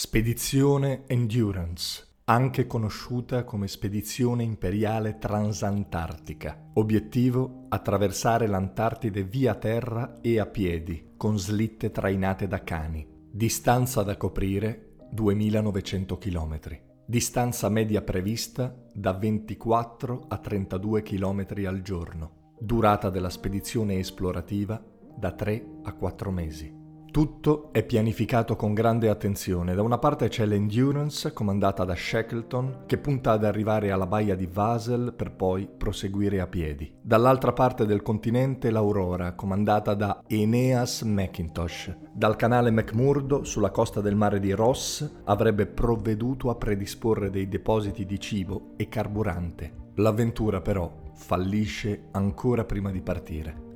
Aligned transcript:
Spedizione 0.00 1.02
Endurance, 1.08 2.20
anche 2.26 2.68
conosciuta 2.68 3.42
come 3.42 3.66
Spedizione 3.66 4.44
Imperiale 4.44 5.18
Transantartica. 5.18 6.70
Obiettivo: 6.74 7.64
attraversare 7.68 8.46
l'Antartide 8.46 9.24
via 9.24 9.56
terra 9.56 10.20
e 10.20 10.38
a 10.38 10.46
piedi, 10.46 11.14
con 11.16 11.36
slitte 11.36 11.90
trainate 11.90 12.46
da 12.46 12.62
cani. 12.62 13.04
Distanza 13.28 14.04
da 14.04 14.16
coprire 14.16 14.98
2900 15.10 16.16
km. 16.16 16.60
Distanza 17.04 17.68
media 17.68 18.00
prevista 18.00 18.72
da 18.94 19.12
24 19.14 20.26
a 20.28 20.38
32 20.38 21.02
km 21.02 21.44
al 21.66 21.82
giorno. 21.82 22.52
Durata 22.60 23.10
della 23.10 23.30
spedizione 23.30 23.98
esplorativa 23.98 24.80
da 25.16 25.32
3 25.32 25.66
a 25.82 25.92
4 25.92 26.30
mesi. 26.30 26.77
Tutto 27.10 27.70
è 27.72 27.84
pianificato 27.84 28.54
con 28.54 28.74
grande 28.74 29.08
attenzione. 29.08 29.74
Da 29.74 29.82
una 29.82 29.98
parte 29.98 30.28
c'è 30.28 30.44
l'Endurance, 30.44 31.32
comandata 31.32 31.84
da 31.84 31.94
Shackleton, 31.94 32.82
che 32.86 32.98
punta 32.98 33.32
ad 33.32 33.44
arrivare 33.44 33.90
alla 33.90 34.06
baia 34.06 34.36
di 34.36 34.46
Basel 34.46 35.14
per 35.16 35.32
poi 35.32 35.66
proseguire 35.66 36.40
a 36.40 36.46
piedi. 36.46 36.92
Dall'altra 37.00 37.52
parte 37.54 37.86
del 37.86 38.02
continente 38.02 38.70
l'Aurora, 38.70 39.32
comandata 39.32 39.94
da 39.94 40.22
Aeneas 40.28 41.02
Mackintosh. 41.02 41.96
Dal 42.12 42.36
canale 42.36 42.70
McMurdo, 42.70 43.42
sulla 43.42 43.70
costa 43.70 44.02
del 44.02 44.14
mare 44.14 44.38
di 44.38 44.52
Ross, 44.52 45.10
avrebbe 45.24 45.66
provveduto 45.66 46.50
a 46.50 46.56
predisporre 46.56 47.30
dei 47.30 47.48
depositi 47.48 48.04
di 48.04 48.20
cibo 48.20 48.72
e 48.76 48.88
carburante. 48.88 49.72
L'avventura 49.94 50.60
però 50.60 50.92
fallisce 51.14 52.08
ancora 52.12 52.64
prima 52.64 52.90
di 52.90 53.00
partire. 53.00 53.67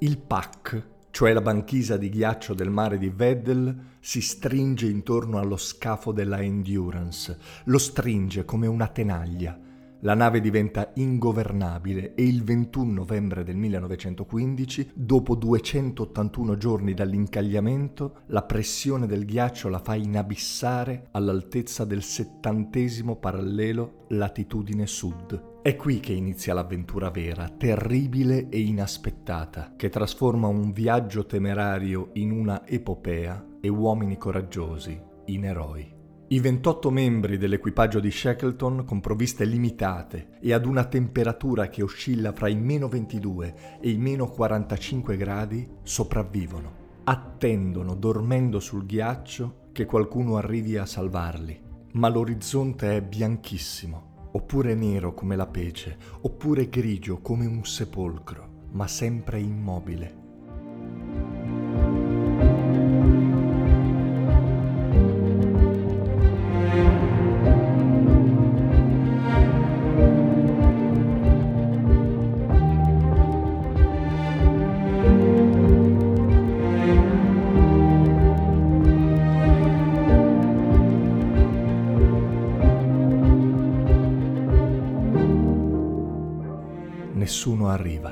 Il 0.00 0.18
pack, 0.18 0.86
cioè 1.10 1.32
la 1.32 1.40
banchisa 1.40 1.96
di 1.96 2.08
ghiaccio 2.08 2.54
del 2.54 2.70
mare 2.70 2.98
di 2.98 3.08
Veddel, 3.08 3.96
si 3.98 4.20
stringe 4.20 4.86
intorno 4.86 5.40
allo 5.40 5.56
scafo 5.56 6.12
della 6.12 6.40
Endurance, 6.40 7.36
lo 7.64 7.78
stringe 7.78 8.44
come 8.44 8.68
una 8.68 8.86
tenaglia. 8.86 9.58
La 10.02 10.14
nave 10.14 10.40
diventa 10.40 10.92
ingovernabile 10.94 12.14
e 12.14 12.22
il 12.22 12.44
21 12.44 12.92
novembre 12.92 13.42
del 13.42 13.56
1915, 13.56 14.92
dopo 14.94 15.34
281 15.34 16.56
giorni 16.56 16.94
dall'incagliamento, 16.94 18.18
la 18.26 18.44
pressione 18.44 19.08
del 19.08 19.24
ghiaccio 19.24 19.68
la 19.68 19.80
fa 19.80 19.96
inabissare 19.96 21.08
all'altezza 21.10 21.84
del 21.84 22.04
settantesimo 22.04 23.16
parallelo 23.16 24.04
latitudine 24.10 24.86
sud. 24.86 25.57
È 25.60 25.74
qui 25.74 25.98
che 25.98 26.12
inizia 26.12 26.54
l'avventura 26.54 27.10
vera, 27.10 27.48
terribile 27.48 28.48
e 28.48 28.60
inaspettata, 28.60 29.74
che 29.76 29.88
trasforma 29.88 30.46
un 30.46 30.72
viaggio 30.72 31.26
temerario 31.26 32.10
in 32.14 32.30
una 32.30 32.66
epopea 32.66 33.44
e 33.60 33.68
uomini 33.68 34.16
coraggiosi 34.16 34.98
in 35.26 35.44
eroi. 35.44 35.96
I 36.28 36.40
28 36.40 36.90
membri 36.90 37.38
dell'equipaggio 37.38 37.98
di 37.98 38.10
Shackleton, 38.10 38.84
con 38.84 39.00
provviste 39.00 39.44
limitate 39.44 40.38
e 40.40 40.52
ad 40.52 40.64
una 40.64 40.84
temperatura 40.84 41.68
che 41.68 41.82
oscilla 41.82 42.32
fra 42.32 42.48
i 42.48 42.56
meno 42.56 42.86
22 42.86 43.78
e 43.80 43.90
i 43.90 43.98
meno 43.98 44.28
45 44.28 45.16
gradi, 45.16 45.68
sopravvivono. 45.82 46.86
Attendono, 47.04 47.94
dormendo 47.94 48.60
sul 48.60 48.86
ghiaccio, 48.86 49.70
che 49.72 49.86
qualcuno 49.86 50.36
arrivi 50.36 50.76
a 50.76 50.86
salvarli. 50.86 51.60
Ma 51.92 52.08
l'orizzonte 52.08 52.96
è 52.96 53.02
bianchissimo, 53.02 54.07
oppure 54.38 54.76
nero 54.76 55.14
come 55.14 55.34
la 55.34 55.46
pece, 55.48 55.96
oppure 56.20 56.68
grigio 56.68 57.18
come 57.18 57.44
un 57.44 57.64
sepolcro, 57.64 58.68
ma 58.70 58.86
sempre 58.86 59.40
immobile. 59.40 60.17
Nessuno 87.38 87.68
arriva. 87.68 88.10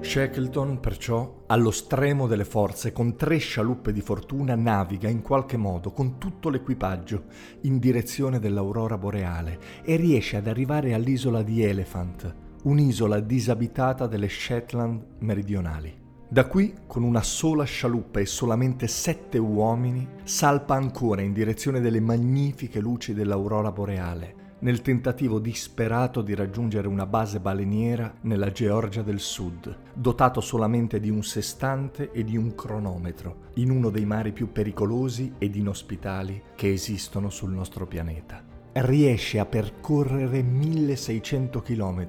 Shackleton, 0.00 0.80
perciò, 0.80 1.42
allo 1.46 1.70
stremo 1.70 2.26
delle 2.26 2.46
forze, 2.46 2.92
con 2.92 3.14
tre 3.14 3.36
scialuppe 3.36 3.92
di 3.92 4.00
fortuna, 4.00 4.54
naviga 4.54 5.10
in 5.10 5.20
qualche 5.20 5.58
modo 5.58 5.92
con 5.92 6.16
tutto 6.16 6.48
l'equipaggio 6.48 7.24
in 7.64 7.78
direzione 7.78 8.38
dell'aurora 8.38 8.96
boreale 8.96 9.58
e 9.84 9.96
riesce 9.96 10.38
ad 10.38 10.46
arrivare 10.46 10.94
all'isola 10.94 11.42
di 11.42 11.62
Elephant, 11.62 12.34
un'isola 12.62 13.20
disabitata 13.20 14.06
delle 14.06 14.30
Shetland 14.30 15.16
meridionali. 15.18 15.94
Da 16.32 16.46
qui, 16.46 16.72
con 16.86 17.02
una 17.02 17.24
sola 17.24 17.64
scialuppa 17.64 18.20
e 18.20 18.24
solamente 18.24 18.86
sette 18.86 19.36
uomini, 19.36 20.06
salpa 20.22 20.76
ancora 20.76 21.22
in 21.22 21.32
direzione 21.32 21.80
delle 21.80 21.98
magnifiche 21.98 22.78
luci 22.78 23.14
dell'aurora 23.14 23.72
boreale, 23.72 24.34
nel 24.60 24.80
tentativo 24.80 25.40
disperato 25.40 26.22
di 26.22 26.36
raggiungere 26.36 26.86
una 26.86 27.04
base 27.04 27.40
baleniera 27.40 28.14
nella 28.20 28.52
Georgia 28.52 29.02
del 29.02 29.18
Sud, 29.18 29.76
dotato 29.92 30.40
solamente 30.40 31.00
di 31.00 31.10
un 31.10 31.24
sestante 31.24 32.12
e 32.12 32.22
di 32.22 32.36
un 32.36 32.54
cronometro, 32.54 33.48
in 33.54 33.72
uno 33.72 33.90
dei 33.90 34.04
mari 34.04 34.30
più 34.30 34.52
pericolosi 34.52 35.32
ed 35.36 35.56
inospitali 35.56 36.40
che 36.54 36.72
esistono 36.72 37.28
sul 37.28 37.50
nostro 37.50 37.88
pianeta. 37.88 38.40
Riesce 38.70 39.40
a 39.40 39.46
percorrere 39.46 40.42
1600 40.44 41.60
km 41.60 42.06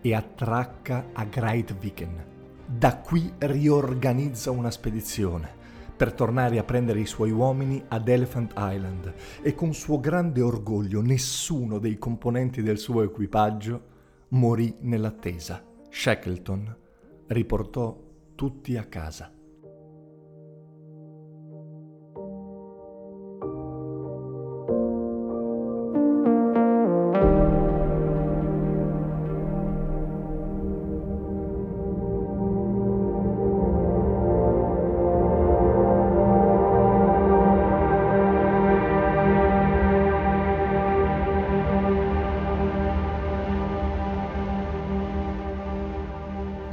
e 0.00 0.14
attracca 0.14 1.10
a 1.12 1.24
Greitviken. 1.26 2.32
Da 2.66 2.96
qui 2.96 3.30
riorganizza 3.38 4.50
una 4.50 4.70
spedizione 4.70 5.62
per 5.94 6.12
tornare 6.12 6.58
a 6.58 6.64
prendere 6.64 7.00
i 7.00 7.06
suoi 7.06 7.30
uomini 7.30 7.84
ad 7.88 8.08
Elephant 8.08 8.54
Island 8.56 9.14
e 9.42 9.54
con 9.54 9.74
suo 9.74 10.00
grande 10.00 10.40
orgoglio 10.40 11.02
nessuno 11.02 11.78
dei 11.78 11.98
componenti 11.98 12.62
del 12.62 12.78
suo 12.78 13.02
equipaggio 13.02 13.82
morì 14.28 14.74
nell'attesa. 14.80 15.62
Shackleton 15.90 16.76
riportò 17.26 17.96
tutti 18.34 18.76
a 18.76 18.84
casa. 18.84 19.33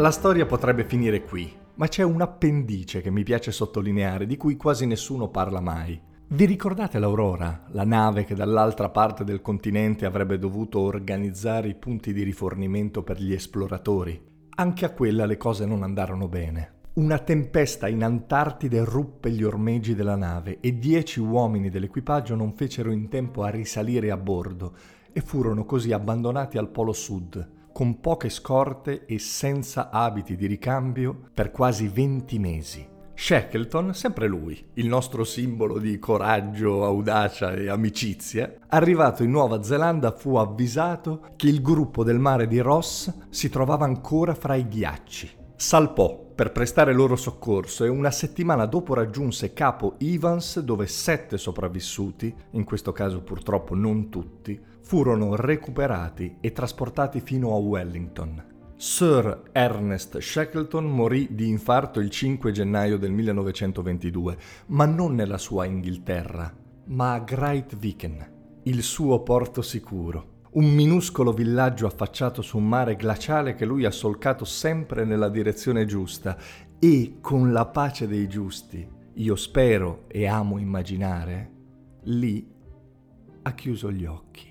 La 0.02 0.10
storia 0.10 0.48
potrebbe 0.48 0.84
finire 0.84 1.24
qui, 1.24 1.56
ma 1.76 1.88
c'è 1.88 2.02
un 2.02 2.22
appendice 2.22 3.02
che 3.02 3.12
mi 3.12 3.22
piace 3.22 3.52
sottolineare, 3.52 4.26
di 4.26 4.36
cui 4.36 4.58
quasi 4.58 4.88
nessuno 4.88 5.28
parla 5.28 5.62
mai. 5.62 6.02
Vi 6.30 6.46
ricordate 6.46 6.98
l'Aurora, 6.98 7.66
la 7.68 7.84
nave 7.84 8.24
che 8.24 8.34
dall'altra 8.34 8.90
parte 8.90 9.24
del 9.24 9.42
continente 9.42 10.08
avrebbe 10.08 10.40
dovuto 10.40 10.80
organizzare 10.80 11.68
i 11.68 11.76
punti 11.76 12.14
di 12.14 12.24
rifornimento 12.24 13.04
per 13.04 13.22
gli 13.22 13.32
esploratori? 13.32 14.20
Anche 14.56 14.86
a 14.86 14.90
quella 14.90 15.28
le 15.28 15.38
cose 15.38 15.68
non 15.68 15.84
andarono 15.84 16.28
bene. 16.28 16.80
Una 16.94 17.20
tempesta 17.20 17.88
in 17.88 18.04
Antartide 18.04 18.84
ruppe 18.84 19.30
gli 19.30 19.44
ormeggi 19.44 19.94
della 19.94 20.16
nave 20.16 20.58
e 20.62 20.80
dieci 20.80 21.20
uomini 21.20 21.70
dell'equipaggio 21.70 22.34
non 22.34 22.54
fecero 22.54 22.90
in 22.90 23.08
tempo 23.08 23.44
a 23.44 23.50
risalire 23.50 24.10
a 24.10 24.18
bordo 24.18 24.74
e 25.14 25.22
furono 25.22 25.64
così 25.64 25.92
abbandonati 25.92 26.58
al 26.58 26.70
Polo 26.70 26.92
Sud, 26.92 27.60
con 27.82 28.00
poche 28.00 28.30
scorte 28.30 29.08
e 29.08 29.18
senza 29.18 29.90
abiti 29.90 30.36
di 30.36 30.46
ricambio 30.46 31.30
per 31.34 31.50
quasi 31.50 31.88
20 31.88 32.38
mesi. 32.38 32.88
Shackleton, 33.16 33.96
sempre 33.96 34.28
lui, 34.28 34.64
il 34.76 34.86
nostro 34.86 35.24
simbolo 35.24 35.80
di 35.80 35.98
coraggio, 35.98 36.86
audacia 36.86 37.54
e 37.54 37.70
amicizia, 37.70 38.54
arrivato 38.68 39.24
in 39.24 39.32
Nuova 39.32 39.64
Zelanda 39.64 40.12
fu 40.12 40.36
avvisato 40.36 41.32
che 41.36 41.48
il 41.48 41.64
gruppo 41.64 42.04
del 42.04 42.20
mare 42.20 42.46
di 42.46 42.60
Ross 42.60 43.12
si 43.32 43.50
trovava 43.50 43.86
ancora 43.86 44.36
fra 44.36 44.54
i 44.54 44.68
ghiacci. 44.68 45.32
Salpò 45.56 46.31
per 46.42 46.52
prestare 46.52 46.92
loro 46.92 47.16
soccorso 47.16 47.84
e 47.84 47.88
una 47.88 48.10
settimana 48.10 48.66
dopo 48.66 48.96
raggiunse 48.96 49.54
Capo 49.54 49.94
Evans 50.00 50.60
dove 50.62 50.88
sette 50.88 51.38
sopravvissuti, 51.38 52.34
in 52.54 52.64
questo 52.64 52.92
caso 52.92 53.22
purtroppo 53.22 53.76
non 53.76 54.10
tutti, 54.10 54.60
furono 54.82 55.36
recuperati 55.36 56.38
e 56.42 56.52
trasportati 56.52 57.20
fino 57.20 57.54
a 57.54 57.58
Wellington. 57.58 58.44
Sir 58.76 59.50
Ernest 59.52 60.18
Shackleton 60.18 60.86
morì 60.86 61.28
di 61.36 61.48
infarto 61.48 62.00
il 62.00 62.10
5 62.10 62.52
gennaio 62.52 62.98
del 62.98 63.12
1922, 63.12 64.38
ma 64.70 64.86
non 64.86 65.14
nella 65.14 65.38
sua 65.38 65.66
Inghilterra, 65.66 66.52
ma 66.86 67.14
a 67.14 67.20
Great 67.20 67.76
Viken, 67.76 68.62
il 68.64 68.82
suo 68.82 69.22
porto 69.22 69.62
sicuro 69.62 70.40
un 70.54 70.66
minuscolo 70.66 71.32
villaggio 71.32 71.86
affacciato 71.86 72.42
su 72.42 72.58
un 72.58 72.68
mare 72.68 72.96
glaciale 72.96 73.56
che 73.56 73.66
lui 73.66 73.86
ha 73.86 73.92
solcato 73.92 74.44
sempre 74.44 75.06
nella 75.06 75.30
direzione 75.30 75.86
giusta 75.86 76.38
e 76.78 77.18
con 77.22 77.54
la 77.54 77.68
pace 77.68 78.08
dei 78.08 78.28
giusti, 78.28 78.86
io 79.14 79.36
spero 79.36 80.06
e 80.08 80.28
amo 80.28 80.58
immaginare, 80.58 81.52
lì 82.04 82.46
ha 83.44 83.54
chiuso 83.54 83.92
gli 83.92 84.06
occhi. 84.06 84.51